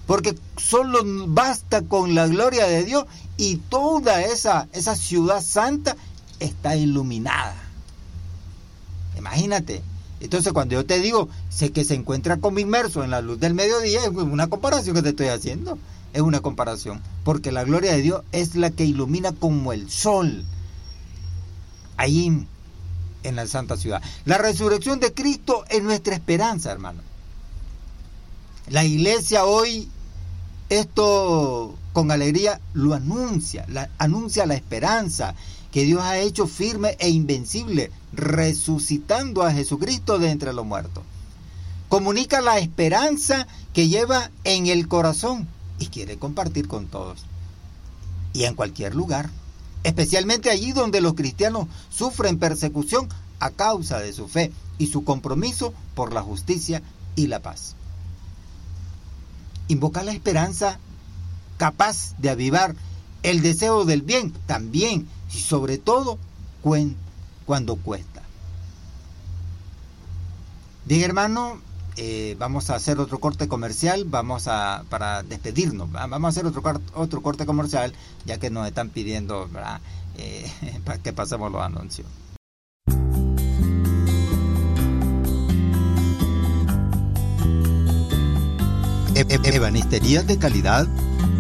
[0.06, 3.04] porque solo basta con la gloria de Dios
[3.36, 5.96] y toda esa, esa ciudad santa
[6.40, 7.56] está iluminada.
[9.18, 9.82] Imagínate.
[10.20, 13.54] Entonces cuando yo te digo, sé que se encuentra como inmerso en la luz del
[13.54, 15.78] mediodía, es una comparación que te estoy haciendo.
[16.12, 17.02] Es una comparación.
[17.24, 20.44] Porque la gloria de Dios es la que ilumina como el sol.
[21.96, 22.46] Ahí
[23.24, 24.02] en la santa ciudad.
[24.24, 27.00] La resurrección de Cristo es nuestra esperanza, hermano.
[28.68, 29.88] La iglesia hoy
[30.68, 33.64] esto con alegría lo anuncia,
[33.98, 35.36] anuncia la esperanza
[35.70, 41.04] que Dios ha hecho firme e invencible, resucitando a Jesucristo de entre los muertos.
[41.88, 45.46] Comunica la esperanza que lleva en el corazón
[45.78, 47.20] y quiere compartir con todos.
[48.32, 49.30] Y en cualquier lugar,
[49.84, 55.72] especialmente allí donde los cristianos sufren persecución a causa de su fe y su compromiso
[55.94, 56.82] por la justicia
[57.14, 57.76] y la paz.
[59.68, 60.80] Invoca la esperanza
[61.56, 62.74] capaz de avivar
[63.22, 66.18] el deseo del bien también y sobre todo
[66.62, 68.22] cuando cuesta.
[70.86, 71.58] Bien hermano,
[71.96, 76.62] eh, vamos a hacer otro corte comercial, vamos a, para despedirnos, vamos a hacer otro,
[76.94, 79.48] otro corte comercial, ya que nos están pidiendo
[80.16, 82.06] eh, para que pasemos los anuncios.
[89.14, 90.88] Ebanistería de calidad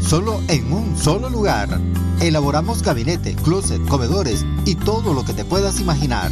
[0.04, 1.80] solo en un solo lugar.
[2.20, 6.30] Elaboramos gabinete, closet, comedores y todo lo que te puedas imaginar.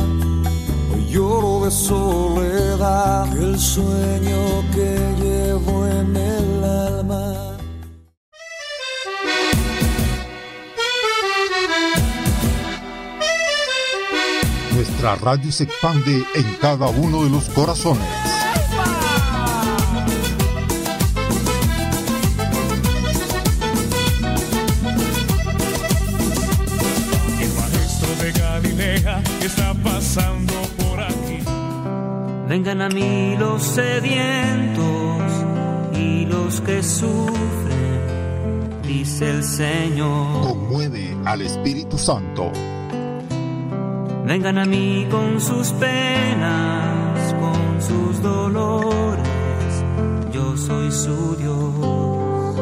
[1.13, 7.59] lloro de soledad, el sueño que llevo en el alma.
[14.75, 18.42] Nuestra radio se expande en cada uno de los corazones.
[32.93, 35.23] Mí los sedientos
[35.95, 40.49] y los que sufren, dice el Señor.
[40.49, 42.51] Conmueve al Espíritu Santo.
[44.25, 49.85] Vengan a mí con sus penas, con sus dolores,
[50.33, 52.57] yo soy su Dios.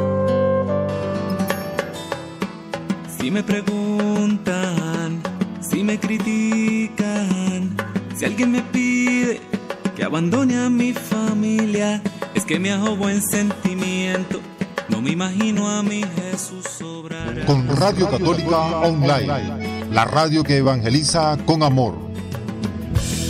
[3.18, 5.20] Si me preguntan,
[5.60, 7.76] si me critican,
[8.16, 8.79] si alguien me pide
[10.00, 12.00] que abandone a mi familia,
[12.34, 14.40] es que me hago buen sentimiento.
[14.88, 17.44] No me imagino a mi Jesús sobrar.
[17.44, 21.98] Con Radio Católica Online, la radio que evangeliza con amor.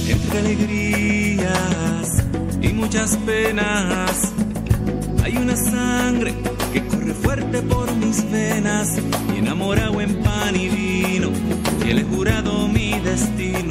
[0.07, 2.23] Entre alegrías
[2.63, 4.31] y muchas penas,
[5.25, 6.37] hay una sangre
[6.73, 8.97] que corre fuerte por mis venas
[9.35, 11.31] y enamorado en pan y vino,
[11.85, 13.70] y he jurado mi destino.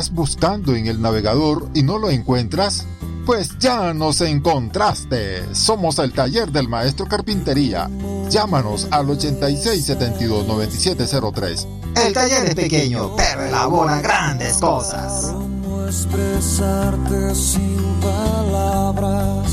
[0.00, 2.86] ¿Estás buscando en el navegador y no lo encuentras?
[3.26, 5.54] Pues ya nos encontraste.
[5.54, 7.90] Somos el taller del maestro carpintería.
[8.30, 11.66] Llámanos al 8672-9703.
[12.02, 15.32] El taller es pequeño, pero elabora grandes cosas.
[15.34, 19.50] ¿Cómo expresarte sin palabras?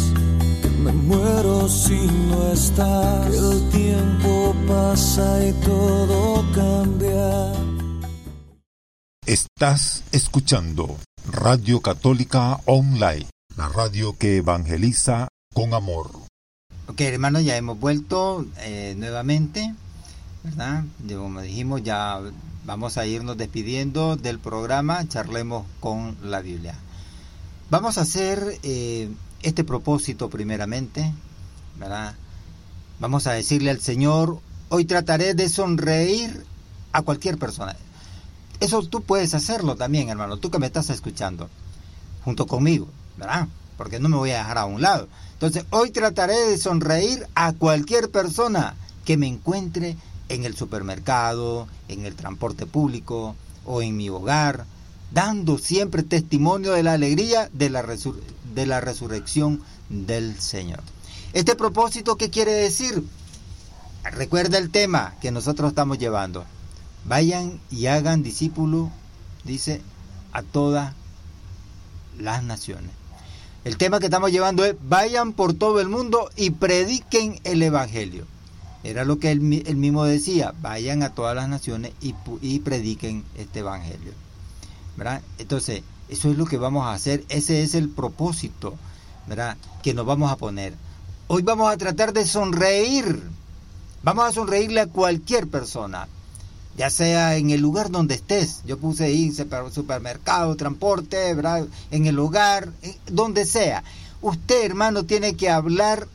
[0.62, 3.30] Que me muero si no estás.
[3.30, 7.67] Que el tiempo pasa y todo cambia.
[9.58, 16.12] Estás escuchando Radio Católica Online, la radio que evangeliza con amor.
[16.86, 19.74] Ok, hermanos, ya hemos vuelto eh, nuevamente,
[20.44, 20.84] ¿verdad?
[21.10, 22.22] Como dijimos, ya
[22.66, 26.76] vamos a irnos despidiendo del programa Charlemos con la Biblia.
[27.72, 29.10] Vamos a hacer eh,
[29.42, 31.12] este propósito primeramente,
[31.80, 32.14] ¿verdad?
[33.00, 36.46] Vamos a decirle al Señor, hoy trataré de sonreír
[36.92, 37.76] a cualquier persona.
[38.60, 41.50] Eso tú puedes hacerlo también, hermano, tú que me estás escuchando,
[42.24, 42.88] junto conmigo,
[43.18, 43.48] ¿verdad?
[43.78, 45.08] Porque no me voy a dejar a un lado.
[45.34, 49.96] Entonces, hoy trataré de sonreír a cualquier persona que me encuentre
[50.30, 53.36] en el supermercado, en el transporte público
[53.66, 54.66] o en mi hogar,
[55.12, 57.82] dando siempre testimonio de la alegría de la,
[58.82, 60.82] resurrección del Señor.
[61.34, 63.04] Este propósito, ¿qué quiere decir?
[64.04, 66.46] Recuerda el tema que nosotros estamos llevando.
[67.08, 68.92] Vayan y hagan discípulo,
[69.44, 69.82] dice,
[70.34, 70.94] a todas
[72.20, 72.92] las naciones.
[73.64, 78.26] El tema que estamos llevando es, vayan por todo el mundo y prediquen el Evangelio.
[78.84, 83.60] Era lo que él, mismo decía, vayan a todas las naciones y, y prediquen este
[83.60, 84.14] evangelio.
[84.96, 85.22] ¿verdad?
[85.40, 88.76] Entonces, eso es lo que vamos a hacer, ese es el propósito
[89.28, 89.58] ¿verdad?
[89.84, 90.74] que nos vamos a poner.
[91.28, 93.22] Hoy vamos a tratar de sonreír,
[94.04, 96.08] vamos a sonreírle a cualquier persona,
[96.78, 98.62] ya sea en el lugar donde estés.
[98.66, 99.34] Yo puse ahí
[99.72, 101.36] supermercado, transporte,
[101.92, 102.70] en el hogar,
[103.08, 103.84] donde sea.
[104.22, 106.08] Usted, hermano, tiene que hablar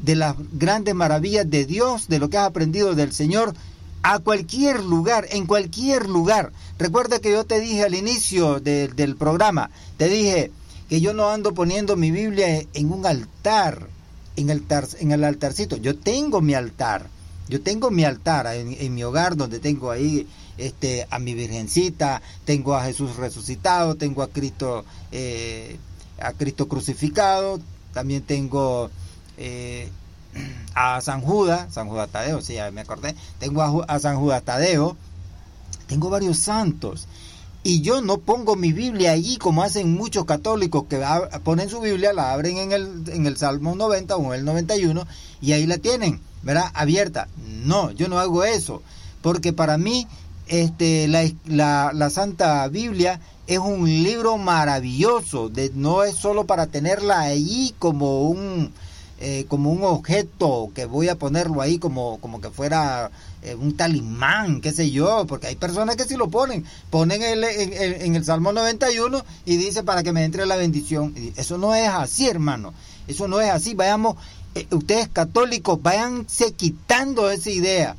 [0.00, 3.54] de las grandes maravillas de Dios, de lo que has aprendido del Señor,
[4.02, 6.52] a cualquier lugar, en cualquier lugar.
[6.78, 10.50] Recuerda que yo te dije al inicio del programa, te dije
[10.88, 13.86] que yo no ando poniendo mi Biblia en un altar,
[14.36, 14.64] en el,
[15.00, 15.76] en el altarcito.
[15.76, 17.08] Yo tengo mi altar,
[17.48, 20.26] yo tengo mi altar en, mi hogar donde tengo ahí
[20.58, 25.78] este, a mi Virgencita, tengo a Jesús resucitado, tengo a Cristo, eh,
[26.20, 27.60] a Cristo crucificado,
[27.94, 28.90] también tengo
[29.38, 29.88] eh,
[30.74, 34.96] a San Judas, San Judas Tadeo, sí, ya me acordé, tengo a, San Judas Tadeo,
[35.86, 37.08] tengo varios santos.
[37.64, 41.04] Y yo no pongo mi Biblia allí como hacen muchos católicos que
[41.42, 45.06] ponen su Biblia, la abren en el, en el Salmo 90 o en el 91
[45.40, 46.70] y ahí la tienen, ¿verdad?
[46.74, 47.28] Abierta.
[47.64, 48.82] No, yo no hago eso.
[49.22, 50.06] Porque para mí
[50.46, 55.50] este, la, la, la Santa Biblia es un libro maravilloso.
[55.74, 58.72] No es solo para tenerla allí como un,
[59.20, 63.10] eh, como un objeto que voy a ponerlo ahí como, como que fuera
[63.42, 67.42] eh, un talismán, qué sé yo, porque hay personas que sí lo ponen, ponen el,
[67.42, 71.14] en, el Salmo 91 y dice para que me entre la bendición.
[71.36, 72.74] Eso no es así, hermano,
[73.08, 73.74] eso no es así.
[73.74, 74.16] Vayamos,
[74.70, 77.96] ustedes católicos, váyanse quitando esa idea,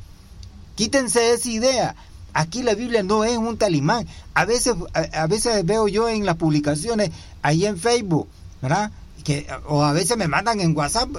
[0.75, 1.95] quítense esa idea.
[2.33, 4.07] Aquí la Biblia no es un talismán.
[4.35, 7.09] A veces, a veces veo yo en las publicaciones,
[7.41, 8.27] ahí en Facebook,
[8.61, 8.91] ¿verdad?
[9.23, 11.09] que o a veces me mandan en WhatsApp,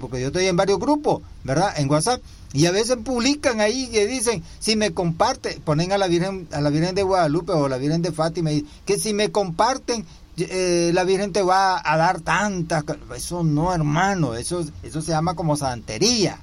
[0.00, 1.72] porque yo estoy en varios grupos, ¿verdad?
[1.76, 2.20] En WhatsApp
[2.52, 6.60] y a veces publican ahí que dicen, si me comparte, ponen a la Virgen a
[6.60, 8.50] la Virgen de Guadalupe o la Virgen de Fátima
[8.84, 10.04] que si me comparten
[10.36, 12.84] eh, la Virgen te va a dar tantas,
[13.16, 16.38] eso no, hermano, eso eso se llama como santería.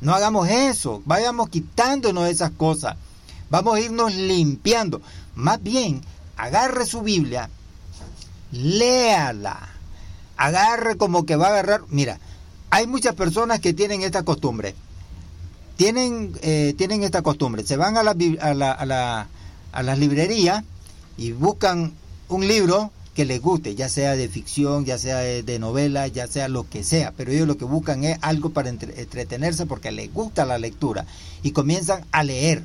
[0.00, 2.96] No hagamos eso, vayamos quitándonos esas cosas.
[3.50, 5.00] Vamos a irnos limpiando.
[5.34, 6.02] Más bien,
[6.36, 7.48] agarre su Biblia,
[8.52, 9.74] léala
[10.36, 11.82] agarre como que va a agarrar.
[11.88, 12.18] Mira,
[12.70, 14.74] hay muchas personas que tienen esta costumbre.
[15.76, 17.64] Tienen, eh, tienen esta costumbre.
[17.64, 19.26] Se van a la, a la, a la,
[19.72, 20.62] a las librerías
[21.16, 21.92] y buscan
[22.28, 26.48] un libro que les guste, ya sea de ficción, ya sea de, novela, ya sea
[26.48, 30.44] lo que sea, pero ellos lo que buscan es algo para entretenerse porque les gusta
[30.44, 31.06] la lectura
[31.42, 32.64] y comienzan a leer,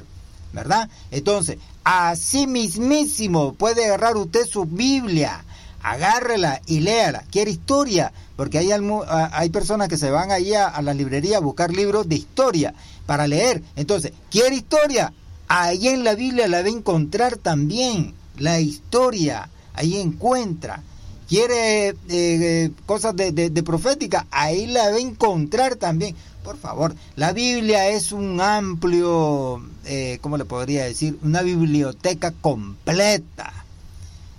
[0.53, 0.89] ¿verdad?
[1.11, 5.43] Entonces, así mismísimo puede agarrar usted su Biblia
[5.81, 7.23] agárrela y léala.
[7.31, 11.71] Quiere historia, porque hay, hay personas que se van allí a, la librería a buscar
[11.71, 12.73] libros de historia
[13.05, 13.63] para leer.
[13.75, 15.13] Entonces, ¿quiere historia?
[15.47, 18.13] Ahí en la Biblia la va a encontrar también.
[18.37, 20.83] La historia, ahí encuentra.
[21.27, 24.25] ¿Quiere eh, eh, cosas de, de, profética?
[24.31, 26.15] Ahí la va a encontrar también.
[26.43, 31.19] Por favor, la Biblia es un amplio, eh, ¿cómo le podría decir?
[31.21, 33.59] Una biblioteca completa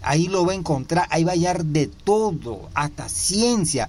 [0.03, 3.88] Ahí lo va a encontrar, ahí va a hallar de todo, hasta ciencia.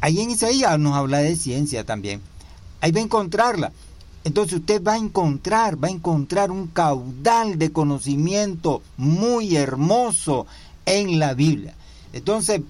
[0.00, 2.20] Ahí en Isaías nos habla de ciencia también.
[2.80, 3.72] Ahí va a encontrarla.
[4.24, 10.48] Entonces usted va a encontrar, va a encontrar un caudal de conocimiento muy hermoso
[10.86, 11.74] en la Biblia.
[12.12, 12.62] Entonces,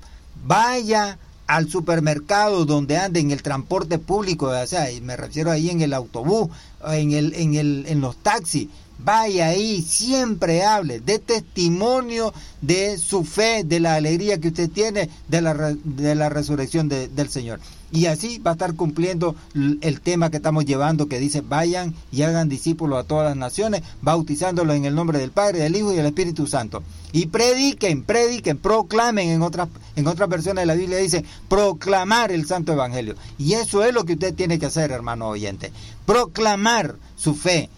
[0.45, 5.81] vaya al supermercado donde ande en el transporte público, o sea, me refiero ahí en
[5.81, 6.49] el autobús,
[6.89, 13.25] en, el, en, el, en los taxis, Vaya ahí, siempre hable, de testimonio de su
[13.25, 17.61] fe, de la alegría que usted tiene de la, de la resurrección del Señor.
[17.93, 22.23] Y así va a estar cumpliendo el tema que estamos llevando, que dice, vayan y
[22.23, 25.97] hagan discípulos a todas las naciones, bautizándolos en el nombre del Padre, del Hijo y
[25.97, 26.83] del Espíritu Santo.
[27.13, 32.47] Y prediquen, prediquen, proclamen, en otras, en otras versiones de la Biblia dice, proclamar el
[32.47, 33.15] Santo Evangelio.
[33.39, 35.73] Y eso es lo que usted tiene que hacer, hermano oyente.
[36.05, 37.71] Proclamar su fe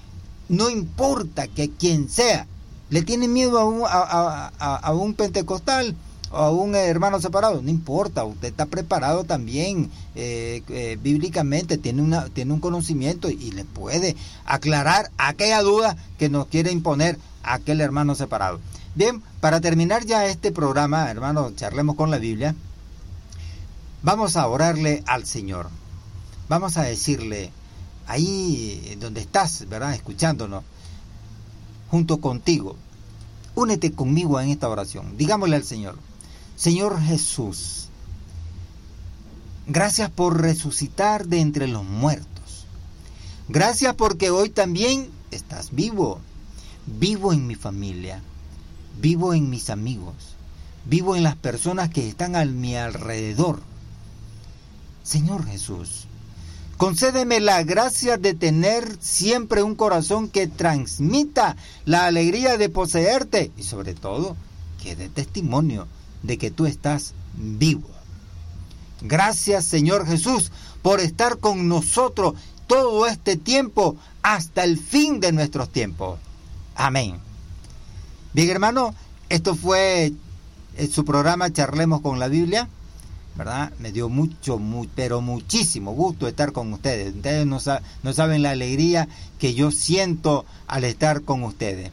[0.48, 2.46] no importa que quien sea,
[2.90, 5.94] le tiene miedo a un, a, un pentecostal
[6.30, 12.02] o a un hermano separado, no importa, usted está preparado también eh, eh, bíblicamente, tiene,
[12.02, 17.80] una, tiene un conocimiento y le puede aclarar aquella duda que nos quiere imponer aquel
[17.80, 18.60] hermano separado.
[18.94, 22.54] Bien, para terminar ya este programa, hermano, charlemos con la Biblia,
[24.02, 25.68] vamos a orarle al Señor.
[26.48, 27.52] Vamos a decirle,
[28.06, 29.94] ahí donde estás, ¿verdad?
[29.94, 30.64] Escuchándonos,
[31.90, 32.76] junto contigo.
[33.54, 35.16] Únete conmigo en esta oración.
[35.16, 35.96] Digámosle al Señor,
[36.58, 37.86] Señor Jesús,
[39.68, 42.66] gracias por resucitar de entre los muertos.
[43.48, 46.18] Gracias porque hoy también estás vivo.
[46.84, 48.20] Vivo en mi familia.
[49.00, 50.16] Vivo en mis amigos.
[50.84, 53.60] Vivo en las personas que están a mi alrededor.
[55.04, 56.08] Señor Jesús,
[56.76, 61.54] concédeme la gracia de tener siempre un corazón que transmita
[61.84, 64.36] la alegría de poseerte y sobre todo
[64.82, 65.86] que dé testimonio
[66.22, 67.88] de que tú estás vivo.
[69.00, 70.50] Gracias Señor Jesús
[70.82, 72.34] por estar con nosotros
[72.66, 76.18] todo este tiempo hasta el fin de nuestros tiempos.
[76.74, 77.18] Amén.
[78.32, 78.94] Bien hermano,
[79.28, 80.12] esto fue
[80.76, 82.68] eh, su programa Charlemos con la Biblia.
[83.36, 83.72] ¿verdad?
[83.78, 84.60] Me dio mucho,
[84.96, 87.14] pero muchísimo gusto estar con ustedes.
[87.14, 87.58] Ustedes no,
[88.02, 89.06] no, saben la alegría
[89.38, 91.92] que yo siento al estar con ustedes,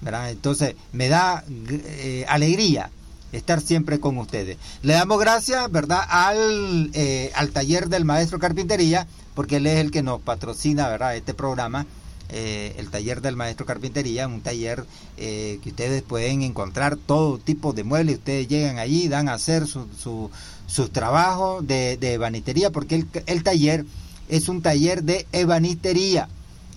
[0.00, 0.30] ¿verdad?
[0.30, 2.90] Entonces, me da eh, alegría
[3.34, 4.56] estar siempre con ustedes.
[4.82, 9.90] Le damos gracias, ¿verdad?, al, eh, al taller del maestro carpintería, porque él es el
[9.90, 11.86] que nos patrocina, ¿verdad?, este programa.
[12.30, 14.86] Eh, el taller del maestro carpintería, un taller
[15.18, 19.66] eh, que ustedes pueden encontrar todo tipo de muebles, ustedes llegan allí, dan a hacer
[19.66, 20.30] su, su,
[20.66, 23.84] sus trabajos de, de porque el, el taller
[24.28, 26.28] es un taller de ebanistería.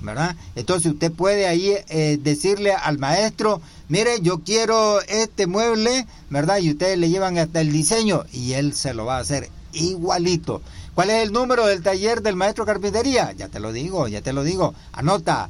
[0.02, 0.36] ¿Verdad?
[0.56, 6.60] Entonces usted puede ahí eh, decirle al maestro, mire, yo quiero este mueble, ¿verdad?
[6.60, 10.62] Y ustedes le llevan hasta el diseño y él se lo va a hacer igualito.
[10.95, 13.32] ¿Cuál es el número del taller del maestro carpintería?
[13.34, 14.74] Ya te lo digo, ya te lo digo.
[14.93, 15.50] Anota.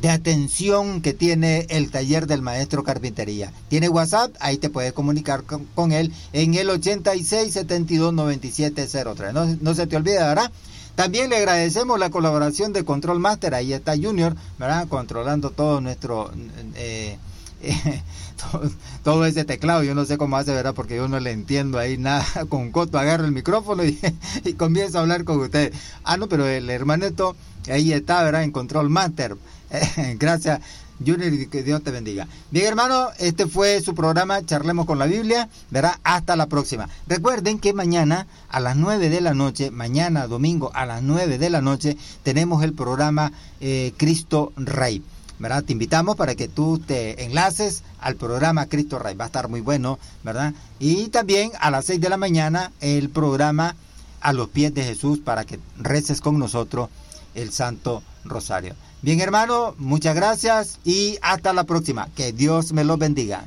[0.00, 3.52] de atención que tiene el taller del maestro carpintería.
[3.68, 9.32] Tiene WhatsApp, ahí te puedes comunicar con, él en el 86 72 97 03.
[9.32, 10.50] No, no se te olvide, ¿verdad?
[10.96, 14.88] También le agradecemos la colaboración de Control Master, ahí está Junior, ¿verdad?
[14.88, 16.32] Controlando todo nuestro...
[16.74, 17.18] Eh,
[19.02, 20.74] todo, ese teclado, yo no sé cómo hace, ¿verdad?
[20.74, 22.24] Porque yo no le entiendo ahí nada.
[22.48, 23.98] Con Coto agarro el micrófono y,
[24.44, 25.72] y comienzo a hablar con usted.
[26.04, 27.36] Ah, no, pero el hermanito
[27.70, 28.44] ahí está, ¿verdad?
[28.44, 29.36] En Control Master.
[30.18, 30.60] Gracias.
[31.04, 32.26] Junior, y que Dios te bendiga.
[32.50, 35.96] Bien, hermano, este fue su programa Charlemos con la Biblia, ¿verdad?
[36.04, 36.88] Hasta la próxima.
[37.06, 41.50] Recuerden que mañana a las 9 de la noche, mañana domingo a las 9 de
[41.50, 45.02] la noche, tenemos el programa eh, Cristo Rey.
[45.38, 45.64] ¿Verdad?
[45.64, 49.60] Te invitamos para que tú te enlaces al programa Cristo Rey, va a estar muy
[49.60, 50.54] bueno, ¿verdad?
[50.78, 53.76] Y también a las 6 de la mañana el programa
[54.20, 56.88] A los pies de Jesús para que reces con nosotros
[57.34, 58.74] el Santo Rosario.
[59.02, 62.08] Bien hermano, muchas gracias y hasta la próxima.
[62.16, 63.44] Que Dios me los bendiga.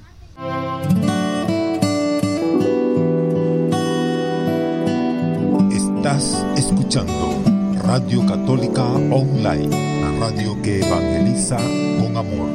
[5.72, 7.42] Estás escuchando
[7.84, 11.58] Radio Católica Online, radio que evangeliza
[12.00, 12.50] con amor.